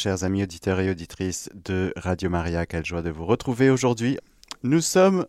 [0.00, 4.16] Chers amis auditeurs et auditrices de Radio Maria, quelle joie de vous retrouver aujourd'hui.
[4.62, 5.26] Nous sommes,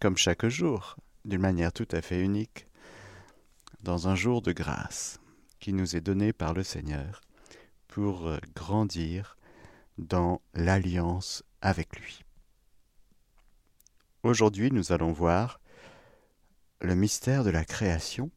[0.00, 2.66] comme chaque jour, d'une manière tout à fait unique,
[3.82, 5.20] dans un jour de grâce
[5.60, 7.20] qui nous est donné par le Seigneur
[7.86, 9.36] pour grandir
[9.98, 12.24] dans l'alliance avec lui.
[14.22, 15.60] Aujourd'hui, nous allons voir
[16.80, 18.30] le mystère de la création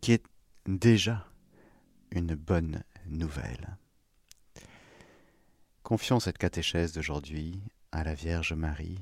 [0.00, 0.24] qui est
[0.66, 1.26] déjà
[2.10, 2.82] une bonne
[3.18, 3.76] nouvelle.
[5.82, 7.60] Confions cette catéchèse d'aujourd'hui
[7.92, 9.00] à la Vierge Marie,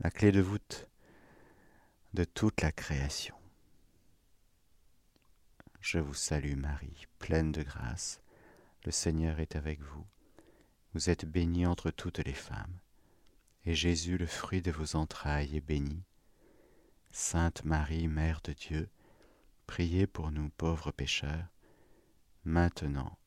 [0.00, 0.88] la clé de voûte
[2.14, 3.34] de toute la création.
[5.80, 8.20] Je vous salue Marie, pleine de grâce,
[8.84, 10.04] le Seigneur est avec vous.
[10.94, 12.78] Vous êtes bénie entre toutes les femmes,
[13.64, 16.02] et Jésus, le fruit de vos entrailles, est béni.
[17.12, 18.88] Sainte Marie, Mère de Dieu,
[19.66, 21.46] priez pour nous pauvres pécheurs,
[22.44, 23.18] maintenant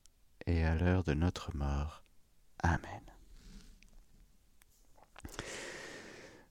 [0.60, 2.04] à l'heure de notre mort.
[2.62, 3.02] Amen.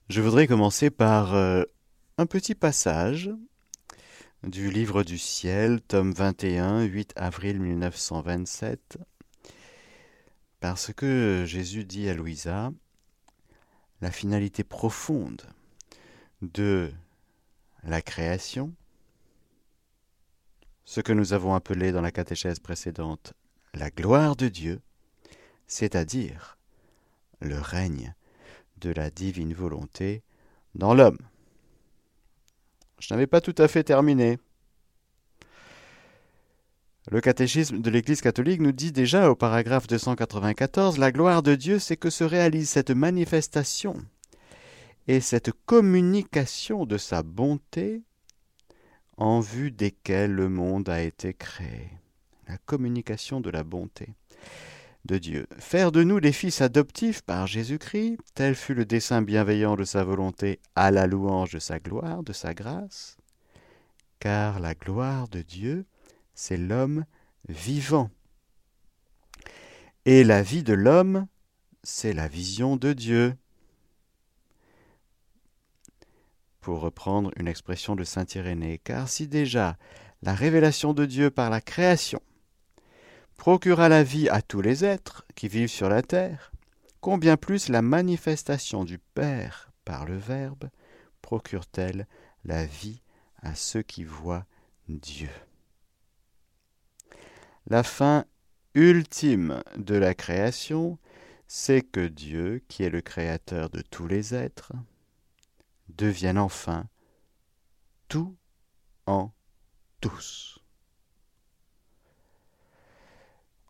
[0.09, 1.63] Je voudrais commencer par euh,
[2.17, 3.29] un petit passage
[4.43, 8.97] du livre du ciel, tome 21, 8 avril 1927,
[10.59, 12.71] parce que Jésus dit à Louisa,
[14.01, 15.43] la finalité profonde
[16.41, 16.91] de
[17.83, 18.73] la création,
[20.85, 23.33] ce que nous avons appelé dans la catéchèse précédente
[23.73, 24.81] la gloire de Dieu,
[25.67, 26.57] c'est-à-dire
[27.39, 28.13] le règne
[28.77, 30.23] de la divine volonté
[30.75, 31.19] dans l'homme.
[32.99, 34.37] Je n'avais pas tout à fait terminé.
[37.09, 41.79] Le catéchisme de l'Église catholique nous dit déjà au paragraphe 294 La gloire de Dieu,
[41.79, 43.95] c'est que se réalise cette manifestation
[45.07, 48.03] et cette communication de sa bonté
[49.17, 52.00] en vue desquelles le monde a été créé
[52.47, 54.13] la communication de la bonté
[55.05, 55.47] de Dieu.
[55.57, 60.03] Faire de nous des fils adoptifs par Jésus-Christ, tel fut le dessein bienveillant de sa
[60.03, 63.17] volonté à la louange de sa gloire, de sa grâce,
[64.19, 65.85] car la gloire de Dieu,
[66.35, 67.05] c'est l'homme
[67.47, 68.09] vivant.
[70.05, 71.27] Et la vie de l'homme,
[71.83, 73.35] c'est la vision de Dieu.
[76.59, 79.77] Pour reprendre une expression de Saint Irénée, car si déjà
[80.21, 82.21] la révélation de Dieu par la création
[83.41, 86.51] procura la vie à tous les êtres qui vivent sur la terre,
[86.99, 90.69] combien plus la manifestation du Père par le Verbe
[91.23, 92.05] procure-t-elle
[92.45, 93.01] la vie
[93.41, 94.45] à ceux qui voient
[94.89, 95.31] Dieu.
[97.65, 98.25] La fin
[98.75, 100.99] ultime de la création,
[101.47, 104.73] c'est que Dieu, qui est le Créateur de tous les êtres,
[105.89, 106.85] devienne enfin
[108.07, 108.37] tout
[109.07, 109.31] en
[109.99, 110.60] tous.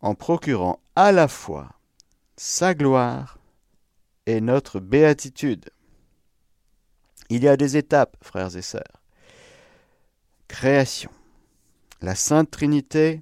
[0.02, 1.70] En procurant à la fois
[2.36, 3.40] sa gloire
[4.26, 5.70] et notre béatitude.
[7.30, 9.02] Il y a des étapes, frères et sœurs.
[10.48, 11.12] Création.
[12.02, 13.22] La Sainte Trinité,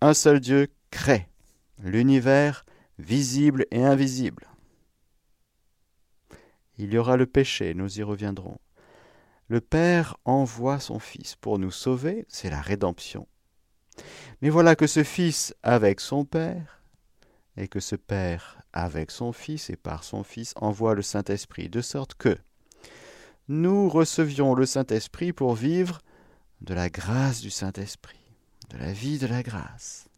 [0.00, 1.28] un seul Dieu, crée
[1.78, 2.64] l'univers
[2.98, 4.46] visible et invisible.
[6.76, 8.58] Il y aura le péché, nous y reviendrons.
[9.48, 13.26] Le Père envoie son Fils pour nous sauver, c'est la rédemption.
[14.42, 16.80] Mais voilà que ce Fils avec son Père,
[17.56, 21.80] et que ce Père avec son Fils et par son Fils envoie le Saint-Esprit, de
[21.80, 22.36] sorte que
[23.48, 26.00] nous recevions le Saint-Esprit pour vivre
[26.60, 28.20] de la grâce du Saint-Esprit,
[28.70, 30.08] de la vie de la grâce.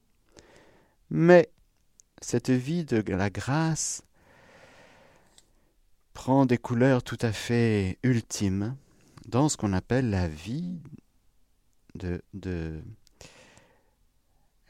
[1.11, 1.51] Mais
[2.21, 4.03] cette vie de la grâce
[6.13, 8.77] prend des couleurs tout à fait ultimes
[9.27, 10.79] dans ce qu'on appelle la vie
[11.95, 12.83] de,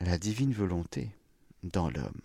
[0.04, 1.10] la divine volonté
[1.62, 2.20] dans l'homme.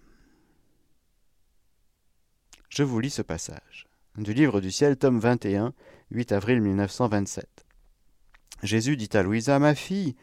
[2.70, 3.86] Je vous lis ce passage
[4.18, 5.74] du livre du ciel, tome 21,
[6.10, 7.48] 8 avril 1927.
[8.64, 10.16] Jésus dit à Louisa, ma fille,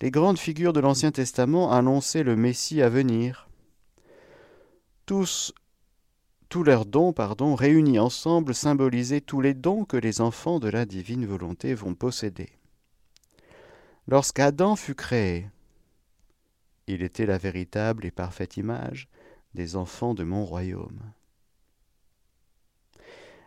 [0.00, 3.48] les grandes figures de l'Ancien Testament annonçaient le Messie à venir.
[5.06, 5.54] Tous,
[6.48, 10.84] tous leurs dons, pardon, réunis ensemble, symbolisaient tous les dons que les enfants de la
[10.84, 12.50] divine volonté vont posséder.
[14.08, 15.48] Lorsqu'Adam fut créé,
[16.86, 19.08] il était la véritable et parfaite image
[19.54, 21.00] des enfants de mon royaume.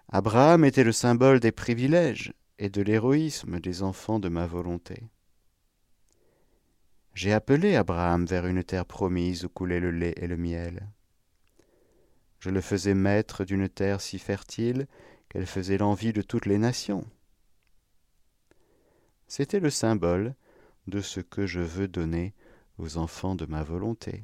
[0.09, 5.03] Abraham était le symbole des privilèges et de l'héroïsme des enfants de ma volonté.
[7.13, 10.87] J'ai appelé Abraham vers une terre promise où coulait le lait et le miel.
[12.39, 14.87] Je le faisais maître d'une terre si fertile
[15.27, 17.05] qu'elle faisait l'envie de toutes les nations.
[19.27, 20.33] C'était le symbole
[20.87, 22.33] de ce que je veux donner
[22.79, 24.23] aux enfants de ma volonté.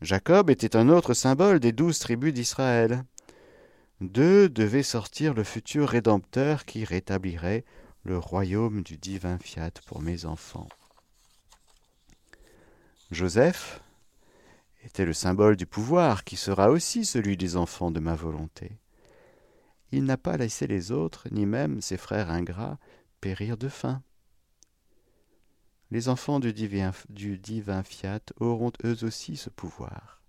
[0.00, 3.04] Jacob était un autre symbole des douze tribus d'Israël.
[4.00, 7.64] D'eux devait sortir le futur Rédempteur qui rétablirait
[8.04, 10.68] le royaume du divin fiat pour mes enfants.
[13.10, 13.80] Joseph
[14.84, 18.78] était le symbole du pouvoir qui sera aussi celui des enfants de ma volonté.
[19.92, 22.78] Il n'a pas laissé les autres, ni même ses frères ingrats,
[23.20, 24.02] périr de faim.
[25.90, 26.92] Les enfants du divin,
[27.82, 30.20] fiat auront eux aussi ce pouvoir.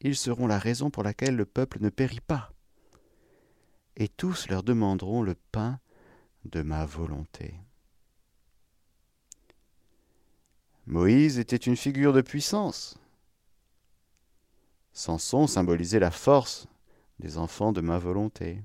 [0.00, 2.52] Ils seront la raison pour laquelle le peuple ne périt pas.
[3.96, 5.78] Et tous leur demanderont le pain
[6.44, 7.54] de ma volonté.
[10.86, 12.98] Moïse était une figure de puissance.
[14.92, 16.66] Samson symbolisait la force
[17.20, 18.62] des enfants de ma volonté.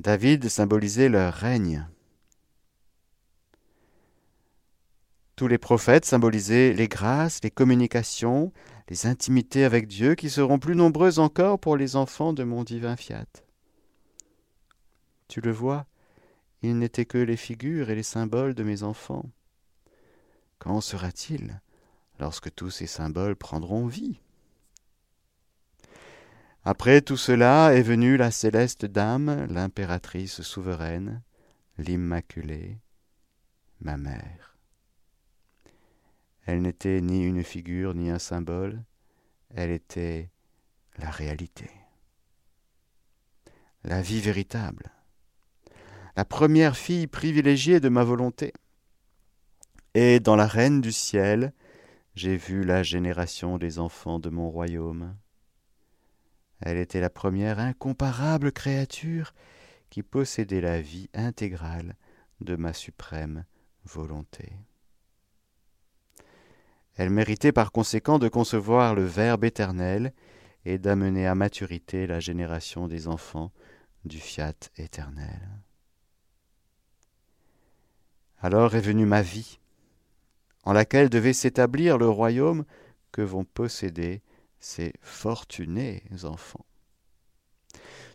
[0.00, 1.86] David symbolisait leur règne.
[5.38, 8.52] Tous les prophètes symbolisaient les grâces, les communications,
[8.88, 12.96] les intimités avec Dieu qui seront plus nombreuses encore pour les enfants de mon divin
[12.96, 13.28] fiat.
[15.28, 15.86] Tu le vois,
[16.62, 19.30] ils n'étaient que les figures et les symboles de mes enfants.
[20.58, 21.60] Quand sera-t-il
[22.18, 24.18] lorsque tous ces symboles prendront vie?
[26.64, 31.22] Après tout cela est venue la céleste dame, l'impératrice souveraine,
[31.78, 32.80] l'Immaculée,
[33.80, 34.57] ma mère.
[36.48, 38.82] Elle n'était ni une figure ni un symbole,
[39.50, 40.30] elle était
[40.96, 41.70] la réalité,
[43.84, 44.90] la vie véritable,
[46.16, 48.54] la première fille privilégiée de ma volonté.
[49.92, 51.52] Et dans la reine du ciel,
[52.14, 55.18] j'ai vu la génération des enfants de mon royaume.
[56.60, 59.34] Elle était la première incomparable créature
[59.90, 61.94] qui possédait la vie intégrale
[62.40, 63.44] de ma suprême
[63.84, 64.54] volonté.
[66.98, 70.12] Elle méritait par conséquent de concevoir le Verbe éternel
[70.64, 73.52] et d'amener à maturité la génération des enfants
[74.04, 75.48] du fiat éternel.
[78.40, 79.60] Alors est venue ma vie,
[80.64, 82.64] en laquelle devait s'établir le royaume
[83.12, 84.22] que vont posséder
[84.58, 86.66] ces fortunés enfants.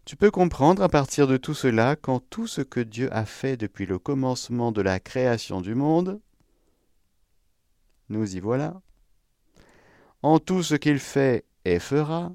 [0.03, 3.55] Tu peux comprendre à partir de tout cela qu'en tout ce que Dieu a fait
[3.55, 6.19] depuis le commencement de la création du monde,
[8.09, 8.81] nous y voilà.
[10.21, 12.31] En tout ce qu'il fait et fera,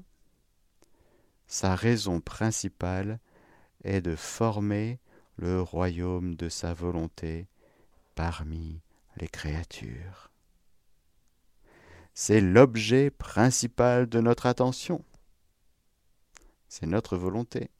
[1.47, 3.19] sa raison principale
[3.83, 4.99] est de former
[5.37, 7.47] le royaume de sa volonté
[8.15, 8.81] parmi
[9.17, 10.31] les créatures.
[12.13, 15.03] C'est l'objet principal de notre attention.
[16.67, 17.71] C'est notre volonté.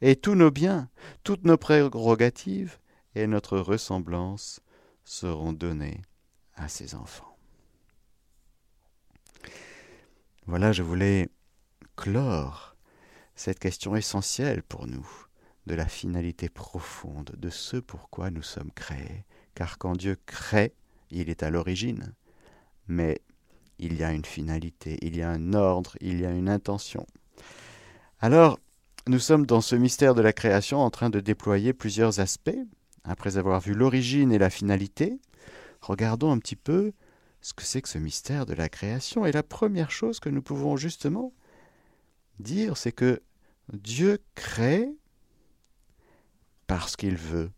[0.00, 0.90] Et tous nos biens,
[1.22, 2.78] toutes nos prérogatives
[3.14, 4.60] et notre ressemblance
[5.04, 6.02] seront donnés
[6.58, 7.36] à ses enfants.
[10.46, 11.28] Voilà, je voulais
[11.96, 12.76] clore
[13.34, 15.08] cette question essentielle pour nous
[15.66, 19.24] de la finalité profonde de ce pourquoi nous sommes créés
[19.58, 20.72] car quand Dieu crée,
[21.10, 22.14] il est à l'origine,
[22.86, 23.20] mais
[23.80, 27.04] il y a une finalité, il y a un ordre, il y a une intention.
[28.20, 28.60] Alors,
[29.08, 32.56] nous sommes dans ce mystère de la création en train de déployer plusieurs aspects.
[33.02, 35.18] Après avoir vu l'origine et la finalité,
[35.80, 36.92] regardons un petit peu
[37.40, 39.26] ce que c'est que ce mystère de la création.
[39.26, 41.32] Et la première chose que nous pouvons justement
[42.40, 43.22] dire, c'est que
[43.72, 44.90] Dieu crée
[46.66, 47.50] parce qu'il veut.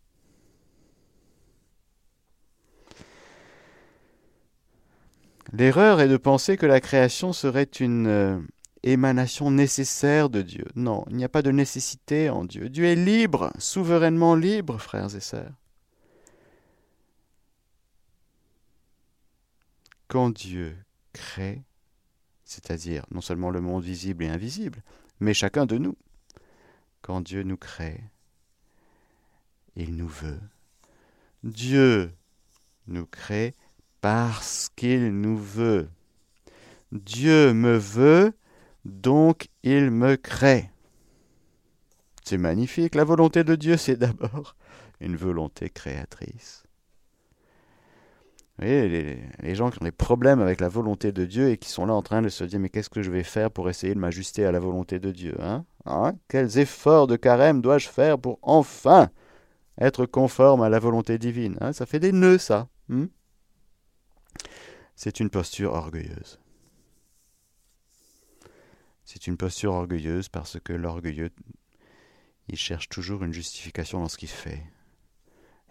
[5.53, 8.39] L'erreur est de penser que la création serait une euh,
[8.83, 10.65] émanation nécessaire de Dieu.
[10.75, 12.69] Non, il n'y a pas de nécessité en Dieu.
[12.69, 15.60] Dieu est libre, souverainement libre, frères et sœurs.
[20.11, 20.75] Quand Dieu
[21.13, 21.63] crée,
[22.43, 24.83] c'est-à-dire non seulement le monde visible et invisible,
[25.21, 25.95] mais chacun de nous,
[27.01, 28.03] quand Dieu nous crée,
[29.77, 30.41] il nous veut.
[31.43, 32.11] Dieu
[32.87, 33.55] nous crée
[34.01, 35.89] parce qu'il nous veut.
[36.91, 38.33] Dieu me veut,
[38.83, 40.71] donc il me crée.
[42.25, 42.95] C'est magnifique.
[42.95, 44.57] La volonté de Dieu, c'est d'abord
[44.99, 46.63] une volonté créatrice.
[48.61, 51.67] Vous voyez, les, gens qui ont des problèmes avec la volonté de Dieu et qui
[51.67, 53.95] sont là en train de se dire mais qu'est-ce que je vais faire pour essayer
[53.95, 56.13] de m'ajuster à la volonté de Dieu hein, hein?
[56.27, 59.09] Quels efforts de carême dois-je faire pour enfin
[59.79, 61.73] être conforme à la volonté divine hein?
[61.73, 62.67] Ça fait des nœuds, ça.
[62.87, 63.05] Hmm?
[64.95, 66.39] C'est une posture orgueilleuse.
[69.05, 71.31] C'est une posture orgueilleuse parce que l'orgueilleux,
[72.47, 74.63] il cherche toujours une justification dans ce qu'il fait.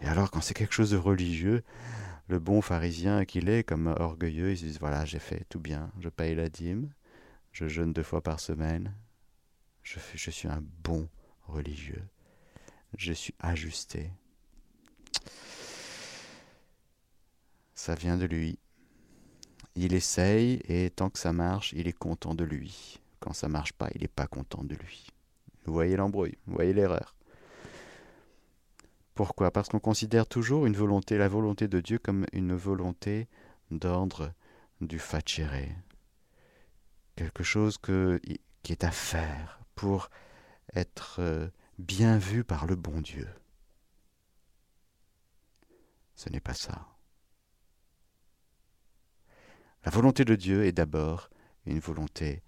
[0.00, 1.62] Et alors quand c'est quelque chose de religieux,
[2.30, 5.90] le bon pharisien qu'il est, comme orgueilleux, il se dit voilà, j'ai fait tout bien,
[5.98, 6.92] je paye la dîme,
[7.50, 8.94] je jeûne deux fois par semaine,
[9.82, 11.08] je, suis un bon
[11.48, 12.04] religieux,
[12.96, 14.12] je suis ajusté.
[17.74, 18.58] Ça vient de lui.
[19.74, 23.00] Il essaye et tant que ça marche, il est content de lui.
[23.18, 25.08] Quand ça marche pas, il n'est pas content de lui.
[25.64, 27.16] Vous voyez l'embrouille, vous voyez l'erreur.
[29.20, 29.50] Pourquoi?
[29.50, 33.28] Parce qu'on considère toujours une volonté, la volonté de Dieu comme une volonté
[33.70, 34.32] d'ordre
[34.80, 35.76] du facere.
[37.16, 40.08] Quelque chose qui est à faire pour
[40.74, 43.28] être euh, bien vu par le bon Dieu.
[46.14, 46.88] Ce n'est pas ça.
[49.84, 51.28] La volonté de Dieu est d'abord
[51.66, 52.42] une volonté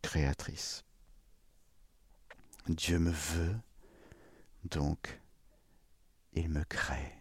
[0.00, 0.82] créatrice.
[2.68, 3.54] Dieu me veut,
[4.64, 5.19] donc
[6.34, 7.14] il me crée.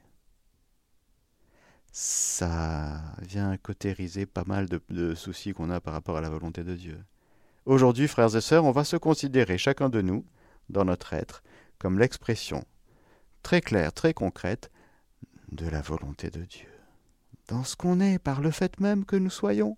[1.92, 6.76] Ça vient cautériser pas mal de, soucis qu'on a par rapport à la volonté de
[6.76, 7.04] Dieu.
[7.66, 10.26] Aujourd'hui, frères et sœurs, on va se considérer chacun de nous,
[10.70, 11.44] dans notre être,
[11.78, 12.64] comme l'expression
[13.44, 14.70] très claire, très concrète
[15.52, 16.70] de la volonté de Dieu,
[17.48, 19.78] dans ce qu'on est par le fait même que nous soyons.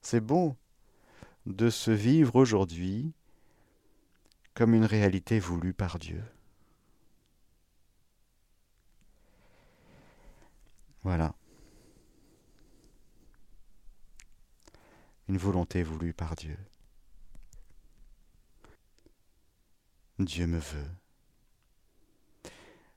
[0.00, 0.56] C'est bon
[1.46, 3.12] de se vivre aujourd'hui
[4.54, 6.22] comme une réalité voulue par Dieu.
[11.02, 11.34] Voilà.
[15.28, 16.56] Une volonté voulue par Dieu.
[20.18, 20.90] Dieu me veut.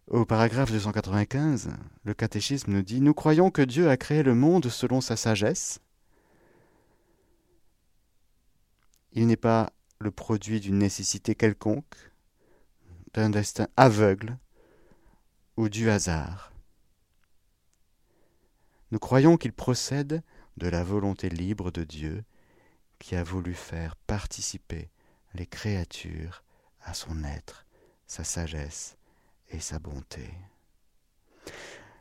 [0.08, 1.70] Au paragraphe 295,
[2.04, 5.80] le catéchisme nous dit Nous croyons que Dieu a créé le monde selon sa sagesse.
[9.14, 11.96] Il n'est pas le produit d'une nécessité quelconque,
[13.14, 14.38] d'un destin aveugle
[15.58, 16.52] ou du hasard.
[18.92, 20.22] Nous croyons qu'il procède
[20.58, 22.24] de la volonté libre de Dieu
[23.00, 24.90] qui a voulu faire participer
[25.34, 26.44] les créatures
[26.82, 27.66] à son être,
[28.08, 28.98] sa sagesse
[29.50, 30.30] et sa bonté.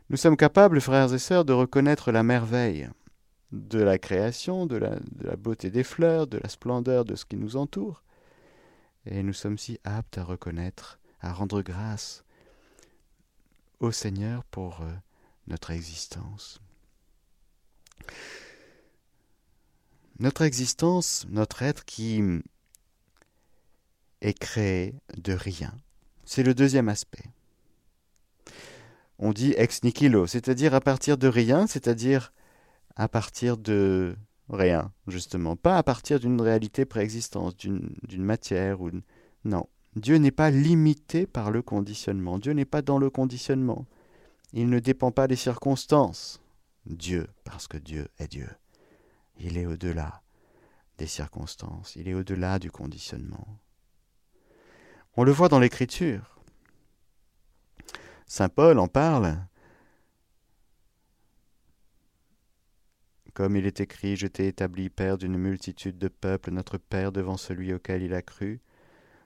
[0.09, 2.87] Nous sommes capables, frères et sœurs, de reconnaître la merveille
[3.51, 7.55] de la création, de la, beauté des fleurs, de la splendeur de ce qui nous
[7.55, 8.03] entoure.
[9.05, 12.23] Et nous sommes si aptes à reconnaître, à rendre grâce
[13.79, 14.91] au Seigneur pour euh,
[15.47, 16.59] notre existence.
[20.19, 22.21] Notre existence, notre être qui
[24.21, 25.73] est créé de rien.
[26.23, 27.25] C'est le deuxième aspect.
[29.19, 32.33] On dit ex nihilo, c'est-à-dire à partir de rien, c'est-à-dire
[32.95, 34.15] à partir de
[34.49, 38.91] rien, justement, pas à partir d'une réalité préexistence, d'une matière ou
[39.43, 39.67] non.
[39.95, 42.37] Dieu n'est pas limité par le conditionnement.
[42.37, 43.85] Dieu n'est pas dans le conditionnement.
[44.51, 46.41] Il ne dépend pas des circonstances.
[46.85, 48.49] Dieu, parce que Dieu est Dieu.
[49.37, 50.21] Il est au-delà
[50.97, 51.95] des circonstances.
[51.95, 53.59] Il est au-delà du conditionnement.
[55.17, 56.41] On le voit dans l'Écriture.
[58.27, 59.37] Saint Paul en parle
[63.35, 67.35] Comme il est écrit, je t'ai établi Père d'une multitude de peuples, notre Père devant
[67.35, 68.61] celui auquel il a cru,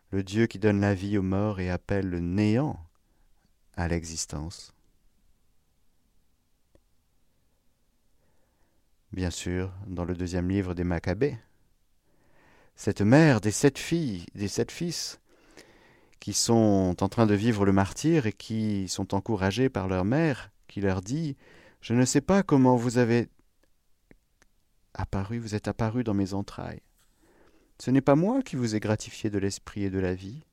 [0.09, 2.83] le Dieu qui donne la vie aux morts et appelle le néant
[3.77, 4.73] à l'existence.
[9.11, 11.37] Bien sûr, dans le deuxième livre des Maccabées,
[12.75, 15.19] cette mère des sept filles, des sept fils,
[16.19, 20.49] qui sont en train de vivre le martyr et qui sont encouragés par leur mère,
[20.67, 21.37] qui leur dit
[21.79, 23.29] Je ne sais pas comment vous avez
[24.99, 26.81] apparu, vous êtes apparu dans mes entrailles.
[27.79, 30.43] Ce n'est pas moi qui vous ai gratifié de l'esprit et de la vie.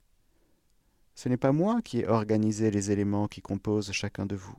[1.14, 4.56] Ce n'est pas moi qui ai organisé les éléments qui composent chacun de vous.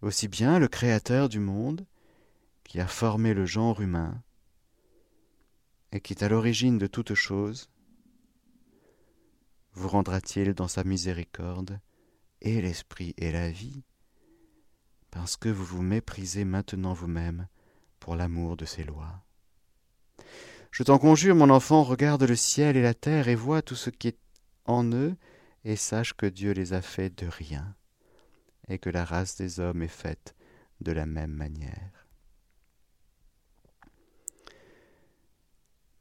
[0.00, 1.84] Aussi bien le Créateur du monde,
[2.64, 4.22] qui a formé le genre humain,
[5.92, 7.68] et qui est à l'origine de toute chose,
[9.72, 11.80] vous rendra-t-il dans sa miséricorde
[12.40, 13.82] et l'esprit et la vie
[15.18, 17.48] parce que vous vous méprisez maintenant vous-même
[17.98, 19.24] pour l'amour de ses lois.
[20.70, 23.90] Je t'en conjure, mon enfant, regarde le ciel et la terre et vois tout ce
[23.90, 24.18] qui est
[24.64, 25.16] en eux,
[25.64, 27.74] et sache que Dieu les a faits de rien,
[28.68, 30.36] et que la race des hommes est faite
[30.82, 32.06] de la même manière.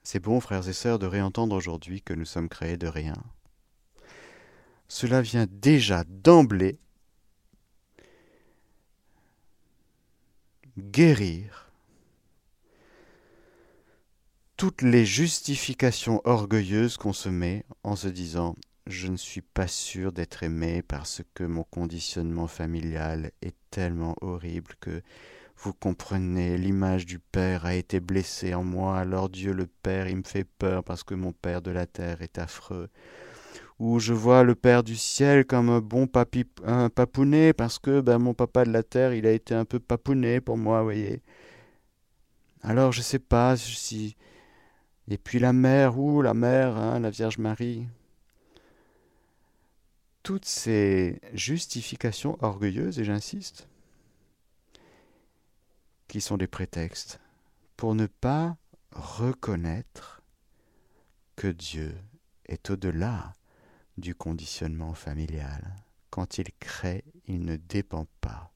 [0.04, 3.18] C'est bon, frères et sœurs, de réentendre aujourd'hui que nous sommes créés de rien.
[4.88, 6.80] Cela vient déjà d'emblée
[10.78, 11.72] guérir
[14.56, 18.56] toutes les justifications orgueilleuses qu'on se met en se disant
[18.88, 24.74] je ne suis pas sûr d'être aimé parce que mon conditionnement familial est tellement horrible
[24.80, 25.02] que
[25.58, 30.18] vous comprenez, l'image du Père a été blessée en moi, alors Dieu le Père, il
[30.18, 32.90] me fait peur parce que mon Père de la terre est affreux.
[33.80, 38.02] Ou je vois le Père du ciel comme un bon papi, un papounet parce que
[38.02, 41.22] ben, mon papa de la terre, il a été un peu papounet pour moi, voyez.
[42.62, 44.16] Alors je sais pas si...
[45.10, 47.86] Et puis la mère, ou la mère, hein, la Vierge Marie
[50.28, 53.70] toutes ces justifications orgueilleuses, et j'insiste,
[56.10, 57.22] qui sont des prétextes
[57.78, 58.58] pour ne pas
[58.92, 60.22] reconnaître
[61.38, 61.96] que Dieu
[62.46, 63.37] est au-delà
[63.98, 65.76] du conditionnement familial.
[66.10, 68.52] Quand il crée, il ne dépend pas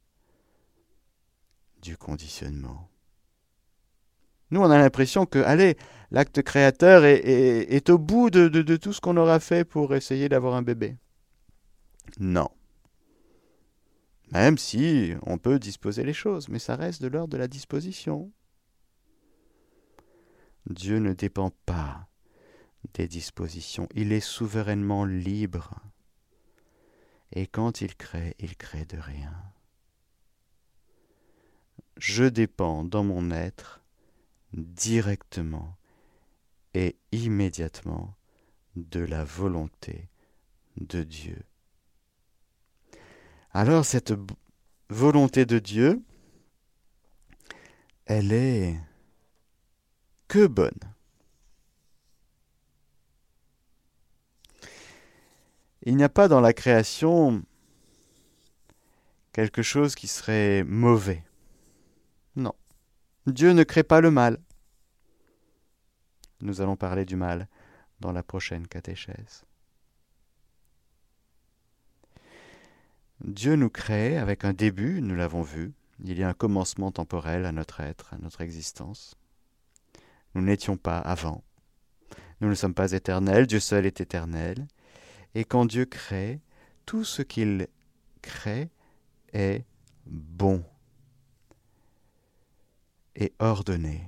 [1.81, 2.89] du conditionnement.
[4.51, 5.77] Nous, on a l'impression que, allez,
[6.11, 10.61] l'acte créateur est, au bout de tout ce qu'on aura fait pour essayer d'avoir un
[10.61, 10.97] bébé.
[12.19, 12.49] Non.
[14.31, 18.31] Même si on peut disposer les choses, mais ça reste de l'ordre de la disposition.
[20.69, 22.07] Dieu ne dépend pas
[22.93, 25.75] des dispositions, il est souverainement libre.
[27.31, 29.33] Et quand il crée, il crée de rien.
[31.97, 33.81] Je dépends dans mon être
[34.53, 35.77] directement
[36.73, 38.15] et immédiatement
[38.75, 40.09] de la volonté
[40.77, 41.43] de Dieu
[43.53, 44.13] alors cette
[44.89, 46.01] volonté de Dieu,
[48.05, 48.79] elle est
[50.27, 50.79] que bonne.
[55.83, 57.43] Il n'y a pas dans la création
[59.33, 61.23] quelque chose qui serait mauvais.
[62.35, 62.53] Non.
[63.25, 64.37] Dieu ne crée pas le mal.
[66.41, 67.47] Nous allons parler du mal
[67.99, 69.43] dans la prochaine catéchèse.
[73.23, 75.73] Dieu nous crée avec un début, nous l'avons vu.
[76.03, 79.15] Il y a un commencement temporel à notre être, à notre existence.
[80.33, 81.43] Nous n'étions pas avant.
[82.39, 84.67] Nous ne sommes pas éternels, Dieu seul est éternel.
[85.35, 86.39] Et quand Dieu crée,
[86.85, 87.67] tout ce qu'il
[88.21, 88.69] crée
[89.33, 89.63] est
[90.05, 90.63] bon
[93.15, 94.01] et ordonné.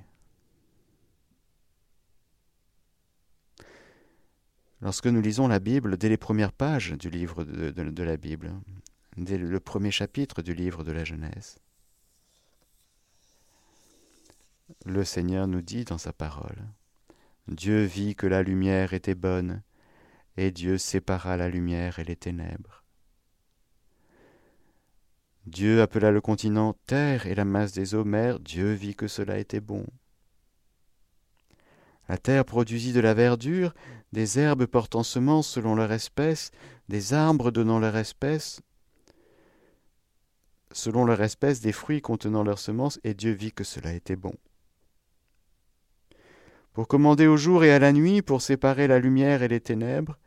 [4.81, 8.51] Lorsque nous lisons la Bible, dès les premières pages du livre de, la Bible,
[9.15, 11.57] dès le premier chapitre du livre de la Genèse.
[14.85, 16.67] Le Seigneur nous dit dans sa parole,
[17.47, 19.61] Dieu vit que la lumière était bonne,
[20.37, 22.83] et Dieu sépara la lumière et les ténèbres.
[25.45, 29.37] Dieu appela le continent terre et la masse des eaux mer, Dieu vit que cela
[29.37, 29.85] était bon.
[32.07, 33.73] La terre produisit de la verdure,
[34.11, 36.51] des herbes portant semences selon leur espèce,
[36.89, 38.61] des arbres donnant leur espèce,
[40.71, 44.33] selon leur espèce des fruits contenant leurs semences, et Dieu vit que cela était bon.
[46.73, 50.17] Pour commander au jour et à la nuit, pour séparer la lumière et les ténèbres,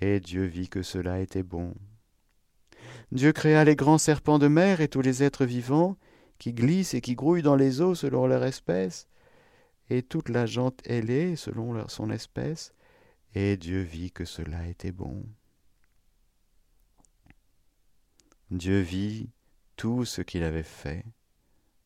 [0.00, 1.74] et Dieu vit que cela était bon.
[3.12, 5.96] Dieu créa les grands serpents de mer et tous les êtres vivants,
[6.38, 9.08] qui glissent et qui grouillent dans les eaux selon leur espèce,
[9.88, 12.72] et toute la jante ailée selon son espèce,
[13.34, 15.24] et Dieu vit que cela était bon.
[18.50, 19.30] Dieu vit
[19.76, 21.04] tout ce qu'il avait fait,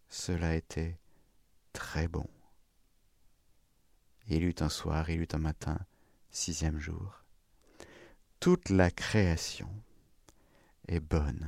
[0.08, 0.98] cela était
[1.72, 2.26] très bon.
[4.28, 5.78] Il eut un soir, il eut un matin,
[6.30, 7.19] sixième jour.
[8.40, 9.68] Toute la création
[10.88, 11.46] est bonne.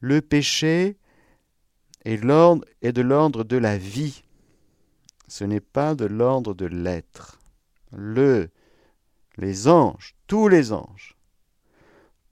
[0.00, 0.98] Le péché
[2.04, 2.20] est,
[2.82, 4.22] est de l'ordre de la vie.
[5.26, 7.40] Ce n'est pas de l'ordre de l'être.
[7.92, 8.50] Le,
[9.38, 11.16] les anges, tous les anges,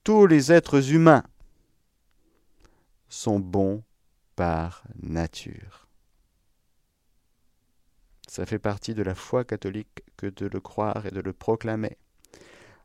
[0.02, 1.24] tous les êtres humains
[3.08, 3.82] sont bons
[4.36, 5.88] par nature.
[8.28, 11.96] Ça fait partie de la foi catholique que de le croire et de le proclamer.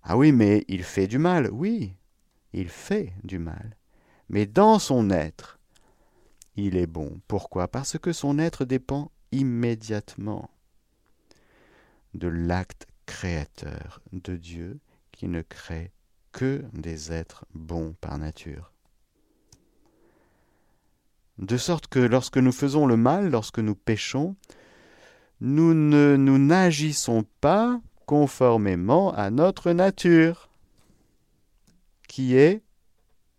[0.03, 1.95] Ah oui, mais il fait du mal, oui,
[2.53, 3.75] il fait du mal.
[4.29, 5.59] Mais dans son être,
[6.55, 7.19] il est bon.
[7.27, 7.67] Pourquoi?
[7.67, 10.49] Parce que son être dépend immédiatement
[12.13, 14.79] de l'acte créateur de Dieu
[15.11, 15.91] qui ne crée
[16.31, 18.71] que des êtres bons par nature
[21.39, 24.35] de sorte que lorsque nous faisons le mal, lorsque nous péchons,
[25.41, 30.49] nous ne nous n'agissons pas conformément à notre nature,
[32.07, 32.63] qui est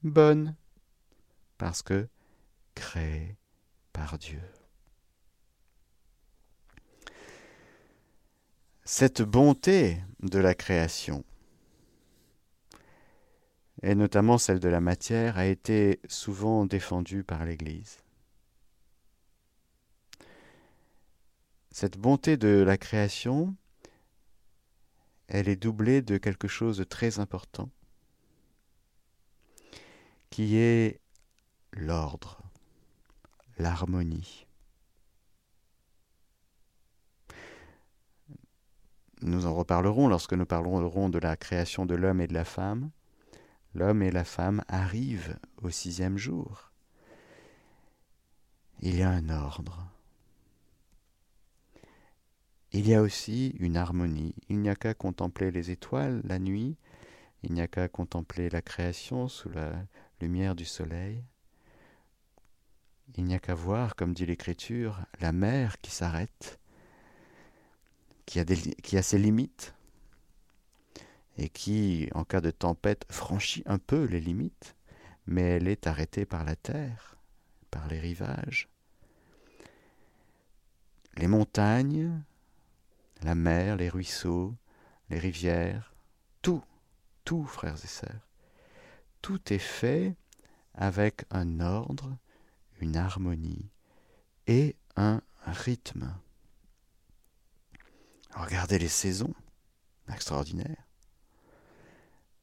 [0.05, 0.55] bonne,
[1.59, 2.07] parce que
[2.77, 3.37] créée
[3.93, 4.41] par Dieu.
[8.85, 11.25] Cette bonté de la création
[13.83, 17.97] et notamment celle de la matière, a été souvent défendue par l'Église.
[21.73, 23.57] Cette bonté de la création,
[25.31, 27.71] elle est doublée de quelque chose de très important,
[30.29, 31.01] qui est
[31.73, 32.43] l'ordre,
[33.57, 34.47] l'harmonie.
[39.23, 42.91] Nous en reparlerons lorsque nous parlerons de la création de l'homme et de la femme.
[43.75, 46.73] L'homme et la femme arrivent au sixième jour.
[48.81, 49.87] Il y a un ordre.
[52.73, 54.35] Il y a aussi une harmonie.
[54.49, 56.77] Il n'y a qu'à contempler les étoiles la nuit,
[57.43, 59.73] il n'y a qu'à contempler la création sous la
[60.21, 61.25] lumière du soleil.
[63.17, 66.61] Il n'y a qu'à voir, comme dit l'Écriture, la mer qui s'arrête,
[68.25, 69.75] qui, a, ses limites,
[71.37, 74.77] et qui, en cas de tempête, franchit un peu les limites,
[75.27, 77.17] mais elle est arrêtée par la terre,
[77.73, 78.69] par les rivages.
[81.17, 82.23] Les montagnes
[83.23, 84.55] la mer, les ruisseaux,
[85.11, 85.95] les rivières,
[86.43, 86.63] tout,
[87.25, 88.29] tout, frères et sœurs.
[89.23, 90.17] Tout est fait
[90.75, 92.17] avec un ordre,
[92.81, 93.71] une harmonie
[94.47, 96.15] et un rythme.
[98.35, 99.35] Regardez les saisons,
[100.09, 100.87] extraordinaire.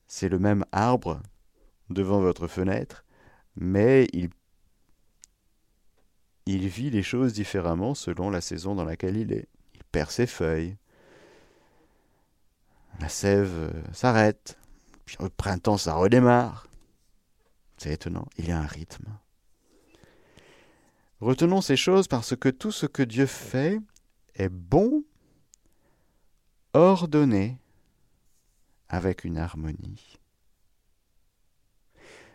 [0.08, 1.22] C'est le même arbre
[1.90, 3.06] devant votre fenêtre,
[3.56, 4.30] mais il,
[6.46, 9.48] il vit les choses différemment selon la saison dans laquelle il est
[9.92, 10.78] perd ses feuilles.
[13.00, 14.58] La sève euh, s'arrête,
[15.06, 16.68] puis au printemps ça redémarre.
[17.78, 19.06] C'est étonnant, il y a un rythme.
[21.20, 23.80] Retenons ces choses parce que tout ce que Dieu fait
[24.36, 25.04] est bon,
[26.74, 27.58] ordonné,
[28.90, 30.18] avec une harmonie.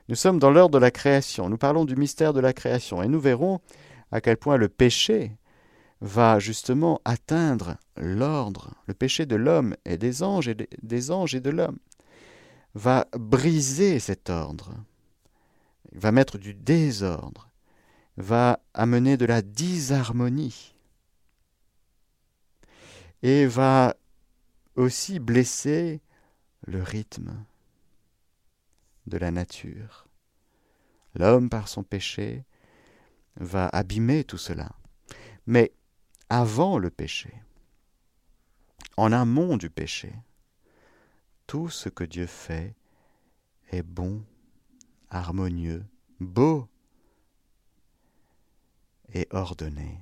[0.09, 3.09] Nous sommes dans l'heure de la création, nous parlons du mystère de la création, et
[3.09, 3.61] nous verrons
[4.11, 5.37] à quel point le péché
[6.03, 11.41] va justement atteindre l'ordre, le péché de l'homme et des anges et des anges et
[11.41, 11.79] de l'homme,
[12.75, 14.75] va briser cet ordre,
[15.93, 17.49] va mettre du désordre,
[18.17, 20.75] va amener de la disharmonie
[23.23, 23.95] et va
[24.75, 26.01] aussi blesser
[26.67, 27.45] le rythme
[29.07, 30.09] de la nature.
[31.15, 32.45] L'homme, par son péché,
[33.37, 34.73] va abîmer tout cela.
[35.47, 35.73] Mais
[36.33, 37.31] avant le péché,
[38.97, 40.15] en amont du péché.
[41.47, 42.75] Tout ce que Dieu fait
[43.71, 44.25] est bon,
[45.11, 45.85] harmonieux,
[46.21, 46.67] beau
[49.13, 50.01] et ordonné.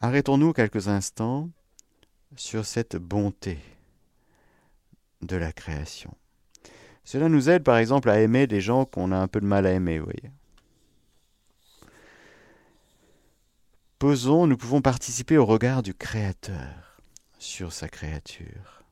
[0.00, 1.48] Arrêtons-nous quelques instants
[2.34, 3.56] sur cette bonté
[5.20, 6.12] de la création.
[7.04, 9.64] Cela nous aide par exemple à aimer des gens qu'on a un peu de mal
[9.64, 10.32] à aimer, vous voyez.
[14.04, 17.00] Nous pouvons participer au regard du Créateur
[17.38, 18.82] sur sa créature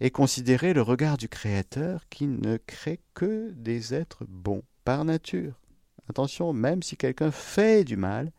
[0.00, 5.60] et considérer le regard du Créateur qui ne crée que des êtres bons par nature.
[6.08, 8.32] Attention, même si quelqu'un fait du mal,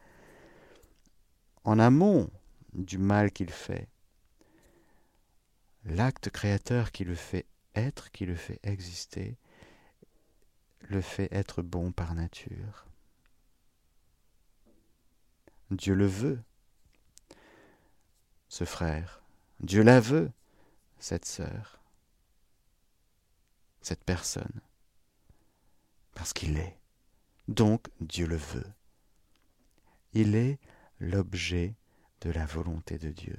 [1.64, 2.28] en amont
[2.74, 3.88] du mal qu'il fait,
[5.86, 7.46] l'acte créateur qui le fait
[7.76, 9.38] être, qui le fait exister,
[10.90, 12.88] le fait être bon par nature.
[15.74, 16.40] Dieu le veut,
[18.48, 19.24] ce frère.
[19.60, 20.32] Dieu la veut,
[21.00, 21.80] cette sœur,
[23.82, 24.62] cette personne.
[26.14, 26.78] Parce qu'il est.
[27.48, 28.72] Donc Dieu le veut.
[30.14, 30.60] Il est
[31.00, 31.74] l'objet
[32.22, 33.38] de la volonté de Dieu,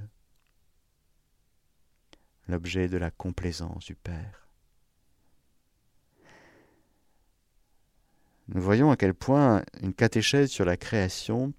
[2.47, 4.47] l'objet de la complaisance du Père.
[8.49, 11.53] Nous voyons à quel point une catéchèse sur la création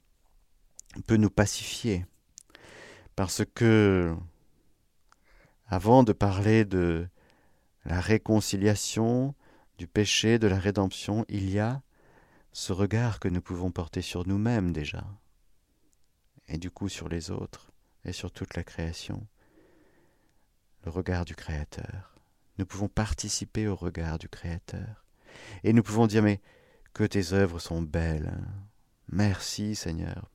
[1.02, 2.06] peut nous pacifier.
[3.14, 4.14] Parce que,
[5.66, 7.09] avant de parler de
[7.85, 9.35] la réconciliation,
[9.78, 11.82] du péché, de la rédemption, il y a
[12.52, 15.04] ce regard que nous pouvons porter sur nous-mêmes déjà,
[16.48, 17.70] et du coup sur les autres,
[18.04, 19.26] et sur toute la création,
[20.85, 22.14] le regard du Créateur.
[22.59, 25.04] Nous pouvons participer au regard du Créateur.
[25.64, 26.40] Et nous pouvons dire, mais
[26.94, 28.32] que tes œuvres sont belles.
[29.09, 30.30] Merci Seigneur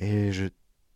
[0.00, 0.46] et je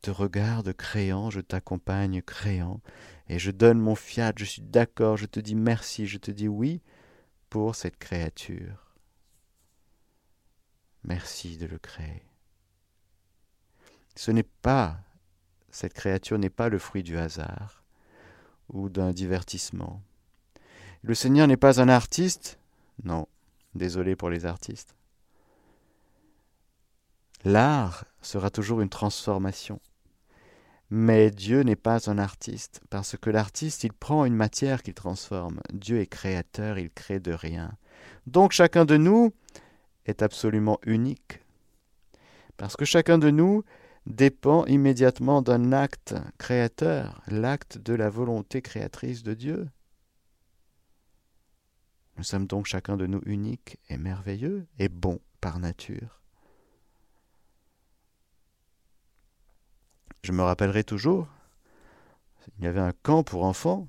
[0.01, 2.81] te regarde créant, je t'accompagne créant,
[3.29, 6.49] et je donne mon fiat, je suis d'accord, je te dis merci, je te dis
[6.49, 6.83] oui
[7.49, 8.97] pour cette créature.
[11.05, 12.23] Merci de le créer.
[14.17, 14.99] Ce n'est pas
[15.71, 17.83] Cette créature n'est pas le fruit du hasard
[18.69, 20.01] ou d'un divertissement.
[21.03, 22.59] Le Seigneur n'est pas un artiste?
[23.03, 23.27] Non,
[23.75, 24.95] désolé pour les artistes.
[27.45, 29.79] L'art sera toujours une transformation.
[30.89, 35.61] Mais Dieu n'est pas un artiste, parce que l'artiste, il prend une matière qu'il transforme.
[35.73, 37.77] Dieu est créateur, il crée de rien.
[38.27, 39.35] Donc chacun de nous
[40.07, 41.43] est absolument unique,
[42.57, 43.63] parce que chacun de nous
[44.07, 49.69] dépend immédiatement d'un acte créateur, l'acte de la volonté créatrice de Dieu.
[52.17, 56.24] Nous sommes donc chacun de nous unique et merveilleux et bon par nature.
[60.25, 61.29] Je me rappellerai toujours,
[62.59, 63.87] il y avait un camp pour enfants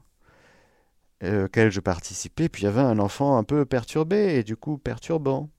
[1.24, 4.58] euh, auquel je participais, puis il y avait un enfant un peu perturbé et du
[4.58, 5.50] coup perturbant.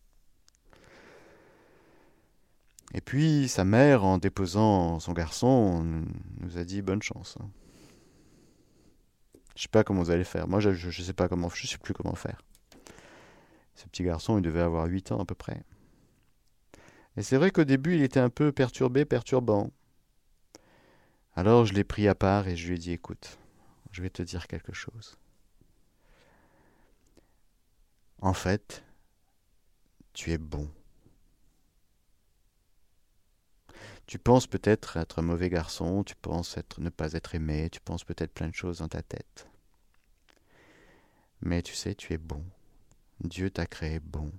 [2.93, 5.83] Et puis sa mère, en déposant son garçon,
[6.41, 7.39] nous a dit bonne chance.
[9.57, 10.47] Je sais pas comment vous allez faire.
[10.47, 12.43] Moi, je ne sais pas comment, je sais plus comment faire.
[13.77, 15.63] Ce petit garçon, il devait avoir 8 ans à peu près.
[17.17, 19.71] Et c'est vrai qu'au début, il était un peu perturbé, perturbant.
[21.37, 23.39] Alors je l'ai pris à part et je lui ai dit, écoute,
[23.93, 25.19] je vais te dire quelque chose.
[28.23, 28.83] En fait,
[30.15, 30.71] tu es bon.
[34.07, 37.81] Tu penses peut-être être un mauvais garçon, tu penses être, ne pas être aimé, tu
[37.81, 39.47] penses peut-être plein de choses dans ta tête.
[41.43, 42.45] Mais tu sais, tu es bon.
[43.21, 44.33] Dieu t'a créé bon.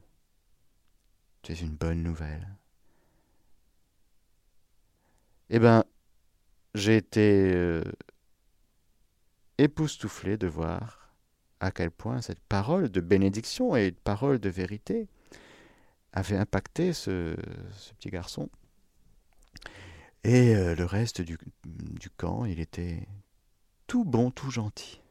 [1.43, 2.47] Tu es une bonne nouvelle.
[5.49, 5.83] Eh bien,
[6.77, 7.83] j'ai été euh,
[9.57, 11.13] époustouflé de voir
[11.59, 15.07] à quel point cette parole de bénédiction et de parole de vérité
[16.13, 17.35] avait impacté ce
[17.97, 18.49] petit garçon.
[20.23, 21.37] Et euh, le reste du,
[22.17, 23.07] camp, il était
[23.87, 25.01] tout bon, tout gentil,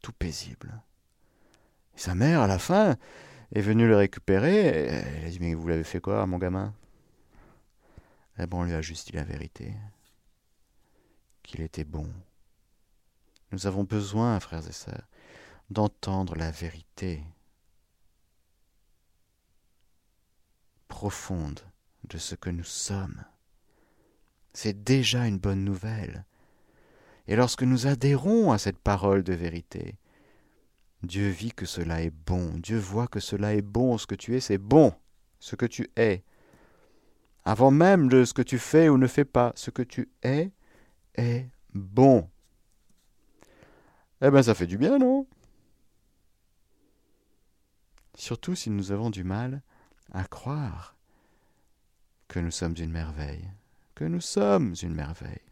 [0.00, 0.80] tout paisible.
[1.96, 2.96] Et sa mère, à la fin,
[3.54, 4.66] est venue le récupérer.
[4.66, 6.72] elle a dit Mais vous l'avez fait quoi, mon gamin?
[8.38, 9.74] Et eh bon, on lui a juste dit la vérité
[11.48, 12.06] qu'il était bon.
[13.50, 15.08] Nous avons besoin, frères et sœurs,
[15.70, 17.24] d'entendre la vérité
[20.88, 21.60] profonde
[22.04, 23.24] de ce que nous sommes.
[24.52, 26.24] C'est déjà une bonne nouvelle.
[27.26, 29.98] Et lorsque nous adhérons à cette parole de vérité,
[31.02, 34.36] Dieu vit que cela est bon, Dieu voit que cela est bon, ce que tu
[34.36, 34.92] es, c'est bon,
[35.38, 36.24] ce que tu es.
[37.44, 40.52] Avant même de ce que tu fais ou ne fais pas, ce que tu es
[41.18, 42.28] est bon.
[44.20, 45.26] Eh bien, ça fait du bien, non?
[48.14, 49.62] Surtout si nous avons du mal
[50.12, 50.96] à croire
[52.26, 53.48] que nous sommes une merveille
[53.98, 55.42] que nous sommes une merveille.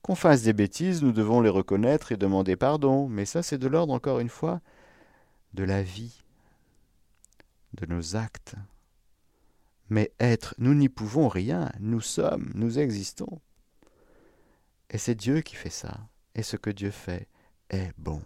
[0.00, 3.68] Qu'on fasse des bêtises, nous devons les reconnaître et demander pardon, mais ça c'est de
[3.68, 4.62] l'ordre, encore une fois,
[5.52, 6.22] de la vie,
[7.74, 8.54] de nos actes.
[9.90, 13.42] Mais être, nous n'y pouvons rien, nous sommes, nous existons.
[14.90, 17.28] Et c'est Dieu qui fait ça, et ce que Dieu fait
[17.70, 18.22] est bon.